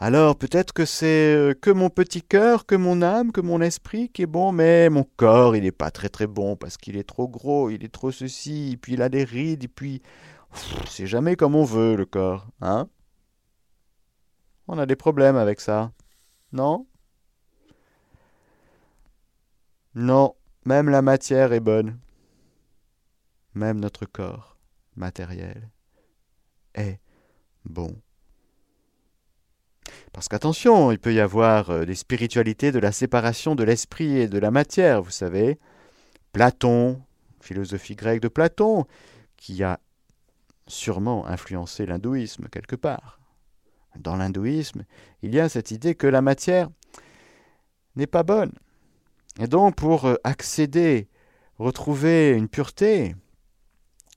[0.00, 4.08] Alors peut-être que c'est euh, que mon petit cœur, que mon âme, que mon esprit
[4.08, 7.08] qui est bon, mais mon corps, il n'est pas très très bon parce qu'il est
[7.08, 10.00] trop gros, il est trop ceci, puis il a des rides, et puis
[10.86, 12.88] c'est jamais comme on veut le corps, hein?
[14.68, 15.92] On a des problèmes avec ça,
[16.52, 16.86] non?
[19.94, 21.98] Non, même la matière est bonne.
[23.58, 24.56] Même notre corps
[24.94, 25.68] matériel
[26.74, 27.00] est
[27.64, 28.00] bon.
[30.12, 34.28] Parce qu'attention, il peut y avoir euh, des spiritualités de la séparation de l'esprit et
[34.28, 35.58] de la matière, vous savez.
[36.32, 37.02] Platon,
[37.40, 38.86] philosophie grecque de Platon,
[39.36, 39.80] qui a
[40.68, 43.18] sûrement influencé l'hindouisme quelque part.
[43.98, 44.84] Dans l'hindouisme,
[45.22, 46.68] il y a cette idée que la matière
[47.96, 48.52] n'est pas bonne.
[49.40, 51.08] Et donc, pour euh, accéder,
[51.58, 53.16] retrouver une pureté,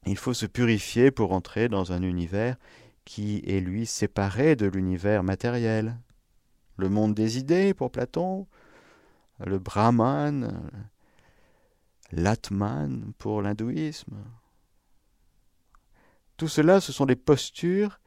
[0.06, 2.58] il faut se purifier pour entrer dans un univers
[3.06, 5.98] qui est lui séparé de l'univers matériel.
[6.78, 8.48] Le monde des idées pour Platon,
[9.40, 10.72] le Brahman,
[12.12, 14.18] l'Atman pour l'hindouisme.
[16.38, 18.00] Tout cela, ce sont des postures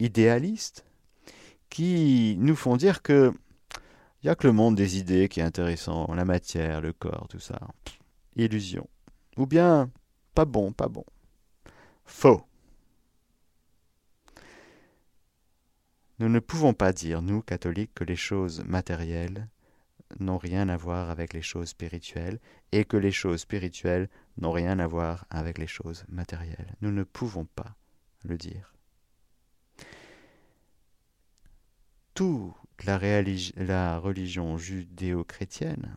[0.00, 0.84] idéalistes
[1.68, 3.32] qui nous font dire que
[4.22, 7.26] il n'y a que le monde des idées qui est intéressant, la matière, le corps,
[7.28, 7.58] tout ça.
[8.36, 8.86] Illusion.
[9.38, 9.90] Ou bien,
[10.34, 11.06] pas bon, pas bon.
[12.10, 12.44] Faux.
[16.18, 19.48] Nous ne pouvons pas dire, nous, catholiques, que les choses matérielles
[20.18, 22.38] n'ont rien à voir avec les choses spirituelles
[22.72, 26.76] et que les choses spirituelles n'ont rien à voir avec les choses matérielles.
[26.82, 27.76] Nous ne pouvons pas
[28.24, 28.74] le dire.
[32.12, 35.96] Toute la, religion judéo-chrétienne,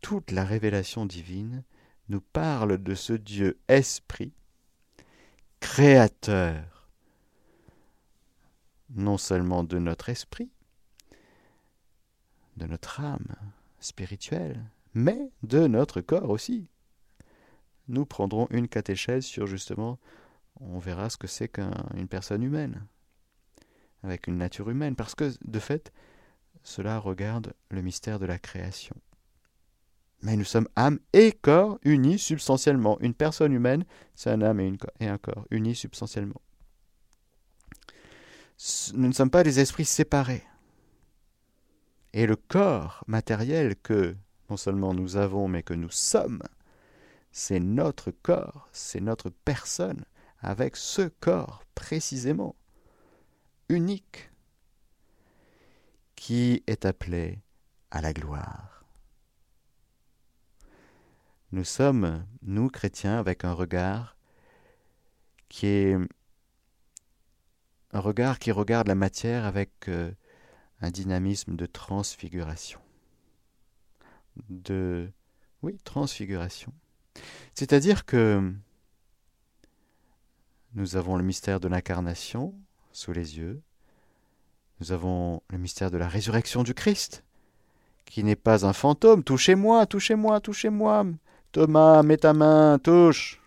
[0.00, 1.64] toute la révélation divine
[2.08, 4.32] nous parle de ce Dieu esprit,
[5.60, 6.88] créateur,
[8.90, 10.50] non seulement de notre esprit,
[12.56, 13.34] de notre âme
[13.80, 14.62] spirituelle,
[14.94, 16.68] mais de notre corps aussi.
[17.88, 19.98] Nous prendrons une catéchèse sur justement,
[20.60, 22.86] on verra ce que c'est qu'une personne humaine,
[24.02, 25.92] avec une nature humaine, parce que de fait,
[26.62, 28.96] cela regarde le mystère de la création.
[30.22, 32.98] Mais nous sommes âme et corps unis substantiellement.
[33.00, 36.40] Une personne humaine, c'est un âme et, un corps unis substantiellement.
[38.94, 40.44] Nous ne sommes pas des esprits séparés.
[42.12, 44.16] Et le corps matériel que
[44.48, 46.42] non seulement nous avons, mais que nous sommes,
[47.30, 50.04] c'est notre corps, c'est notre personne,
[50.40, 52.56] avec ce corps précisément,
[53.68, 54.30] unique,
[56.14, 57.40] qui est appelé
[57.90, 58.75] à la gloire.
[61.52, 64.16] Nous sommes, nous chrétiens, avec un regard
[65.48, 65.96] qui est
[67.92, 70.10] un regard qui regarde la matière avec euh,
[70.80, 72.80] un dynamisme de transfiguration.
[74.50, 75.10] De
[75.62, 76.72] oui, transfiguration.
[77.54, 78.52] C'est-à-dire que
[80.74, 82.54] nous avons le mystère de l'incarnation
[82.92, 83.62] sous les yeux,
[84.80, 87.24] nous avons le mystère de la résurrection du Christ,
[88.04, 89.24] qui n'est pas un fantôme.
[89.24, 91.06] Touchez-moi, touchez-moi, touchez-moi.
[91.52, 93.40] Thomas, mets ta main, touche.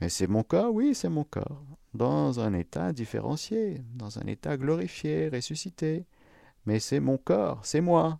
[0.00, 1.62] Mais c'est mon corps, oui, c'est mon corps
[1.94, 6.06] dans un état différencié, dans un état glorifié, ressuscité.
[6.66, 8.18] Mais c'est mon corps, c'est moi.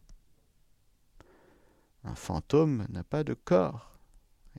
[2.04, 3.96] Un fantôme n'a pas de corps,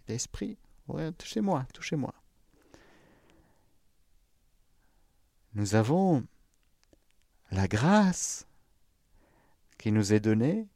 [0.08, 0.58] d'esprit.
[0.88, 2.14] Ouais, touchez-moi, touchez-moi.
[5.54, 6.26] Nous avons
[7.52, 8.48] la grâce
[9.78, 10.68] qui nous est donnée,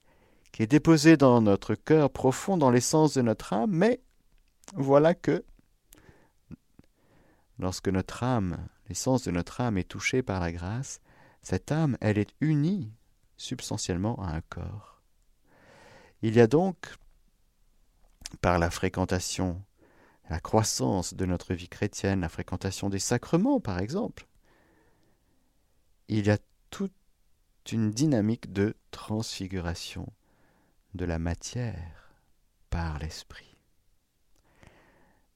[0.57, 4.01] qui est déposée dans notre cœur profond, dans l'essence de notre âme, mais
[4.73, 5.45] voilà que
[7.59, 10.99] Lorsque notre âme, l'essence de notre âme est touchée par la grâce,
[11.43, 12.91] cette âme, elle est unie
[13.35, 14.99] substantiellement à un corps.
[16.23, 16.95] Il y a donc,
[18.41, 19.61] par la fréquentation,
[20.27, 24.25] la croissance de notre vie chrétienne, la fréquentation des sacrements, par exemple,
[26.07, 26.39] il y a
[26.71, 26.91] toute
[27.71, 30.11] une dynamique de transfiguration
[30.97, 32.11] de la matière
[32.69, 33.55] par l'esprit.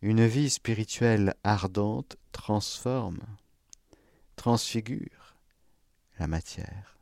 [0.02, 3.22] Une vie spirituelle ardente transforme,
[4.36, 5.36] transfigure
[6.18, 6.98] la matière.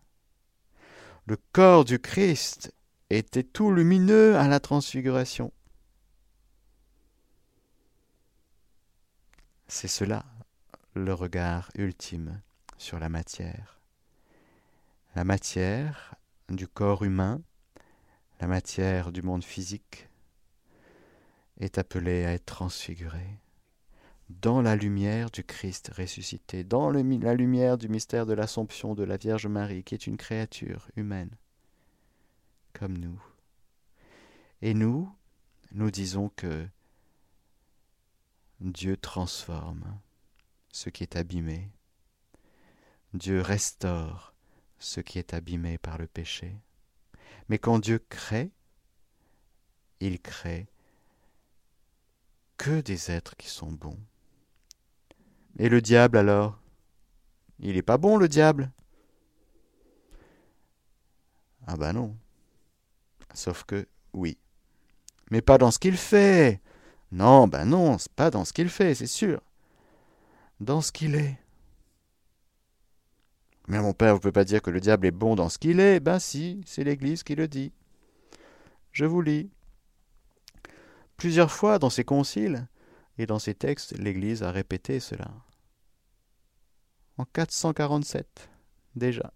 [1.25, 2.73] Le corps du Christ
[3.09, 5.53] était tout lumineux à la transfiguration.
[9.67, 10.25] C'est cela
[10.95, 12.41] le regard ultime
[12.77, 13.79] sur la matière.
[15.15, 16.15] La matière
[16.49, 17.41] du corps humain,
[18.39, 20.09] la matière du monde physique,
[21.59, 23.39] est appelé à être transfiguré
[24.29, 29.17] dans la lumière du Christ ressuscité, dans la lumière du mystère de l'Assomption de la
[29.17, 31.31] Vierge Marie, qui est une créature humaine,
[32.73, 33.19] comme nous.
[34.61, 35.11] Et nous,
[35.71, 36.67] nous disons que
[38.59, 39.99] Dieu transforme
[40.71, 41.71] ce qui est abîmé.
[43.13, 44.35] Dieu restaure
[44.77, 46.55] ce qui est abîmé par le péché.
[47.49, 48.51] Mais quand Dieu crée,
[49.99, 50.67] il crée
[52.57, 53.99] que des êtres qui sont bons.
[55.57, 56.59] Et le diable alors?
[57.59, 58.71] Il n'est pas bon le diable?
[61.67, 62.15] Ah ben non.
[63.33, 64.37] Sauf que oui.
[65.31, 66.61] Mais pas dans ce qu'il fait.
[67.11, 69.41] Non, ben non, pas dans ce qu'il fait, c'est sûr.
[70.59, 71.37] Dans ce qu'il est.
[73.69, 75.59] Mais mon père, vous ne pouvez pas dire que le diable est bon dans ce
[75.59, 75.99] qu'il est.
[75.99, 77.71] Ben si, c'est l'Église qui le dit.
[78.91, 79.51] Je vous lis.
[81.17, 82.67] Plusieurs fois dans ses conciles
[83.19, 85.29] et dans ses textes, l'Église a répété cela.
[87.17, 88.49] En 447
[88.95, 89.31] déjà.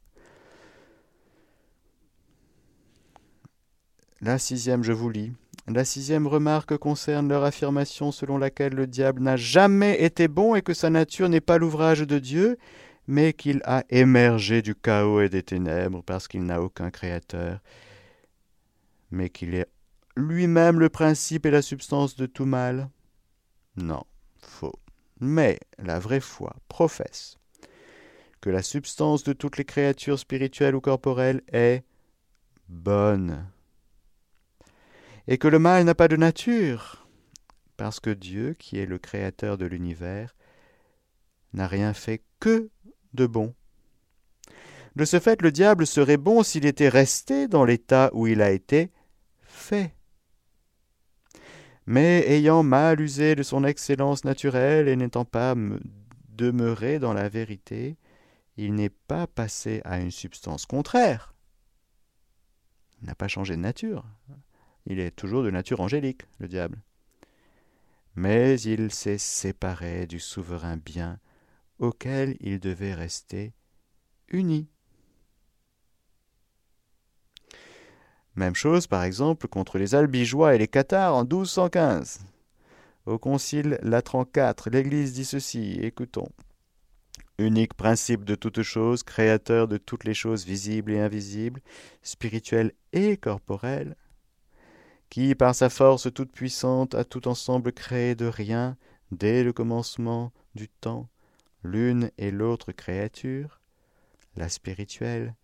[4.19, 5.31] La sixième, je vous lis.
[5.67, 10.63] La sixième remarque concerne leur affirmation selon laquelle le diable n'a jamais été bon et
[10.63, 12.57] que sa nature n'est pas l'ouvrage de Dieu,
[13.07, 17.59] mais qu'il a émergé du chaos et des ténèbres parce qu'il n'a aucun créateur,
[19.11, 19.67] mais qu'il est
[20.15, 22.89] lui-même le principe et la substance de tout mal
[23.75, 24.03] Non,
[24.41, 24.79] faux.
[25.19, 27.37] Mais la vraie foi professe
[28.41, 31.85] que la substance de toutes les créatures spirituelles ou corporelles est
[32.67, 33.47] bonne,
[35.27, 37.07] et que le mal n'a pas de nature,
[37.77, 40.35] parce que Dieu, qui est le créateur de l'univers,
[41.53, 42.69] n'a rien fait que
[43.13, 43.53] de bon.
[44.95, 48.51] De ce fait, le diable serait bon s'il était resté dans l'état où il a
[48.51, 48.91] été
[49.41, 49.95] fait.
[51.85, 55.55] Mais ayant mal usé de son excellence naturelle et n'étant pas
[56.29, 57.97] demeuré dans la vérité,
[58.55, 61.33] il n'est pas passé à une substance contraire.
[63.01, 64.05] Il n'a pas changé de nature.
[64.85, 66.81] Il est toujours de nature angélique, le diable.
[68.15, 71.19] Mais il s'est séparé du souverain bien
[71.79, 73.53] auquel il devait rester
[74.29, 74.67] uni.
[78.35, 82.21] Même chose, par exemple, contre les Albigeois et les Cathares en 1215.
[83.05, 86.29] Au Concile Latran IV, l'Église dit ceci, écoutons.
[87.37, 91.61] Unique principe de toutes choses, créateur de toutes les choses visibles et invisibles,
[92.01, 93.95] spirituelles et corporelles,
[95.09, 98.77] qui, par sa force toute puissante, a tout ensemble créé de rien,
[99.11, 101.09] dès le commencement du temps,
[101.63, 103.59] l'une et l'autre créature,
[104.35, 105.35] la spirituelle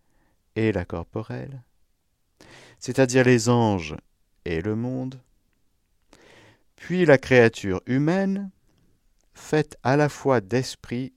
[0.56, 1.62] et la corporelle,
[2.78, 3.96] c'est-à-dire les anges
[4.44, 5.20] et le monde,
[6.76, 8.50] puis la créature humaine,
[9.34, 11.12] faite à la fois d'esprit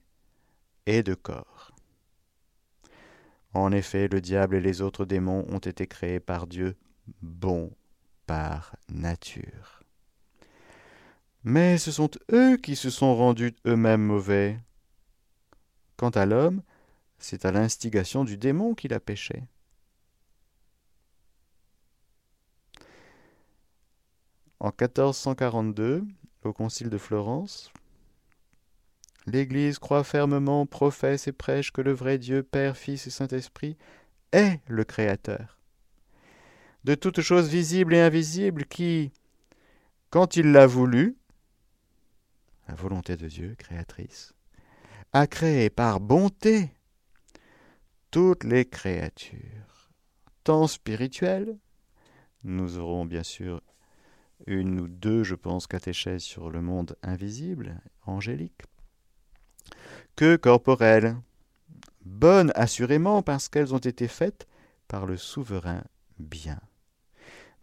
[0.85, 1.73] et de corps.
[3.53, 6.75] En effet, le diable et les autres démons ont été créés par Dieu
[7.21, 7.71] bons
[8.25, 9.83] par nature.
[11.43, 14.59] Mais ce sont eux qui se sont rendus eux-mêmes mauvais.
[15.97, 16.61] Quant à l'homme,
[17.19, 19.43] c'est à l'instigation du démon qu'il a péché.
[24.59, 26.03] En 1442,
[26.43, 27.71] au Concile de Florence,
[29.25, 33.77] l'Église croit fermement, professe et prêche que le vrai Dieu, Père, Fils et Saint-Esprit,
[34.31, 35.59] est le Créateur
[36.83, 39.11] de toutes choses visibles et invisibles qui,
[40.09, 41.15] quand il l'a voulu,
[42.67, 44.32] la volonté de Dieu créatrice,
[45.13, 46.71] a créé par bonté
[48.09, 49.91] toutes les créatures,
[50.43, 51.57] tant spirituelles,
[52.43, 53.61] nous aurons bien sûr
[54.47, 58.63] une ou deux, je pense, catéchèses sur le monde invisible, angélique,
[60.15, 61.15] que corporelles,
[62.03, 64.47] bonnes assurément parce qu'elles ont été faites
[64.87, 65.83] par le souverain
[66.19, 66.59] bien.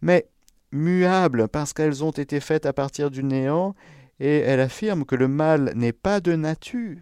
[0.01, 0.29] Mais
[0.71, 3.75] muables parce qu'elles ont été faites à partir du néant,
[4.19, 7.01] et elle affirme que le mal n'est pas de nature.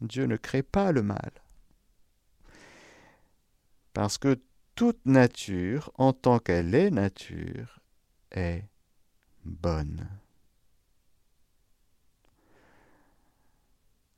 [0.00, 1.30] Dieu ne crée pas le mal.
[3.92, 4.38] Parce que
[4.74, 7.80] toute nature, en tant qu'elle est nature,
[8.30, 8.64] est
[9.44, 10.06] bonne.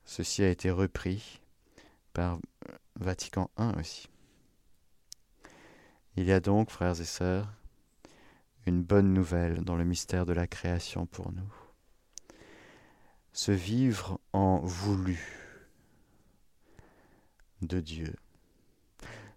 [0.03, 1.39] Ceci a été repris
[2.13, 2.39] par
[2.95, 4.09] Vatican I aussi.
[6.17, 7.47] Il y a donc, frères et sœurs,
[8.65, 11.53] une bonne nouvelle dans le mystère de la création pour nous.
[13.31, 15.38] Se vivre en voulu
[17.61, 18.15] de Dieu.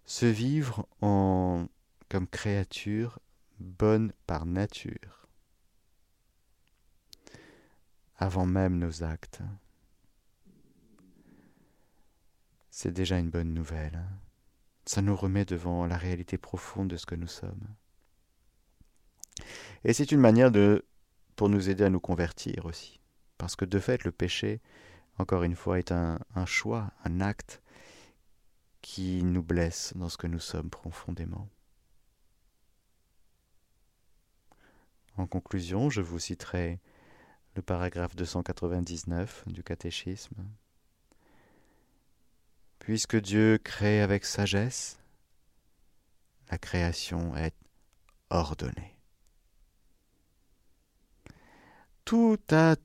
[0.05, 1.67] Se vivre en
[2.09, 3.19] comme créature
[3.59, 5.27] bonne par nature,
[8.17, 9.41] avant même nos actes.
[12.69, 13.95] C'est déjà une bonne nouvelle.
[13.95, 14.19] Hein.
[14.85, 17.67] Ça nous remet devant la réalité profonde de ce que nous sommes.
[19.83, 20.85] Et c'est une manière de
[21.35, 22.99] pour nous aider à nous convertir aussi.
[23.37, 24.61] Parce que de fait, le péché,
[25.17, 27.62] encore une fois, est un, un choix, un acte
[28.83, 31.49] qui nous blesse dans ce que nous sommes profondément.
[35.15, 36.79] En conclusion, je vous citerai
[37.55, 40.45] le paragraphe 299 du catéchisme.
[42.79, 44.99] Puisque Dieu crée avec sagesse,
[46.51, 47.55] la création est
[48.29, 48.99] ordonnée.
[52.03, 52.75] Tout a,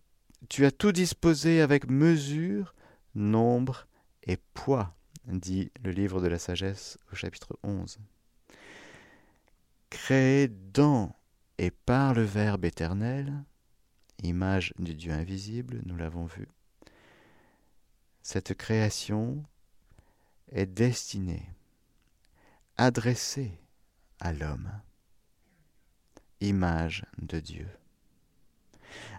[0.48, 2.74] tu as tout disposé avec mesure,
[3.16, 3.88] nombre
[4.22, 4.94] et poids,
[5.28, 7.98] dit le livre de la sagesse au chapitre 11.
[9.90, 11.14] Créé dans
[11.58, 13.44] et par le Verbe éternel,
[14.22, 16.48] image du Dieu invisible, nous l'avons vu,
[18.22, 19.42] cette création
[20.52, 21.48] est destinée,
[22.76, 23.58] adressée
[24.20, 24.70] à l'homme,
[26.40, 27.68] image de Dieu,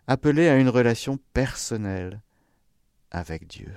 [0.08, 2.22] appelée à une relation personnelle
[3.12, 3.74] avec Dieu.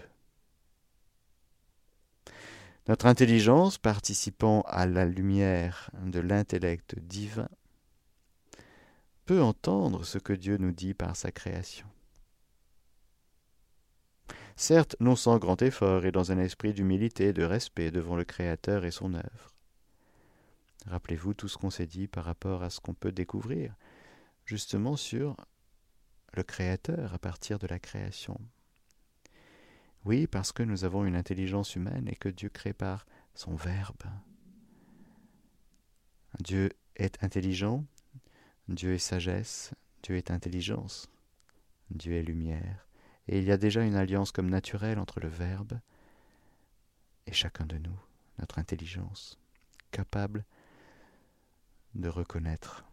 [2.89, 7.49] Notre intelligence, participant à la lumière de l'intellect divin,
[9.24, 11.87] peut entendre ce que Dieu nous dit par sa création.
[14.57, 18.24] certes non sans grand effort et dans un esprit d'humilité et de respect devant le
[18.24, 19.55] Créateur et son œuvre.
[20.87, 23.74] Rappelez-vous tout ce qu'on s'est dit par rapport à ce qu'on peut découvrir,
[24.45, 25.37] justement sur
[26.35, 28.39] le Créateur à partir de la création.
[30.05, 34.03] Oui, parce que nous avons une intelligence humaine et que Dieu crée par son Verbe.
[36.40, 37.84] Dieu est intelligent,
[38.68, 39.72] Dieu est sagesse,
[40.03, 41.09] Dieu est intelligence,
[41.90, 42.86] Dieu est lumière,
[43.28, 45.78] et il y a déjà une alliance comme naturelle entre le Verbe
[47.26, 47.98] et chacun de nous,
[48.38, 49.38] notre intelligence,
[49.92, 50.44] capable
[51.94, 52.84] de reconnaître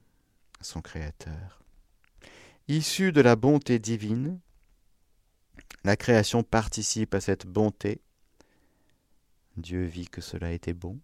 [0.62, 1.64] son Créateur.
[2.68, 4.40] Issue de la bonté divine,
[5.84, 8.02] la création participe à cette bonté.
[9.58, 11.00] Dieu vit que cela était bon,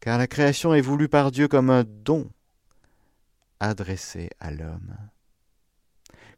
[0.00, 2.30] car la création est voulue par Dieu comme un don
[3.60, 4.96] adressé à l'homme,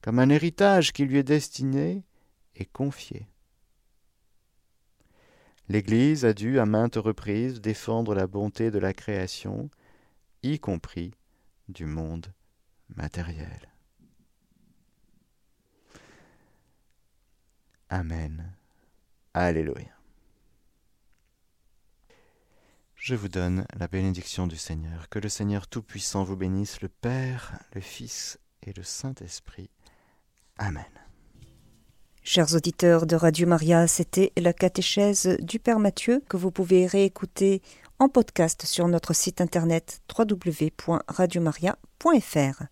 [0.03, 2.03] comme un héritage qui lui est destiné
[2.57, 3.29] et confié.
[5.69, 9.71] L'Église a dû à maintes reprises défendre la bonté de la création,
[10.43, 11.15] y compris
[11.69, 12.33] du monde
[12.97, 13.72] matériel.
[17.93, 18.53] Amen.
[19.35, 19.95] Alléluia.
[22.95, 25.11] Je vous donne la bénédiction du Seigneur.
[25.11, 29.69] Que le Seigneur Tout-Puissant vous bénisse, le Père, le Fils et le Saint-Esprit.
[30.57, 30.87] Amen.
[32.23, 37.61] Chers auditeurs de Radio Maria, c'était la catéchèse du Père Mathieu que vous pouvez réécouter
[37.99, 42.63] en podcast sur notre site internet www.radiomaria.fr.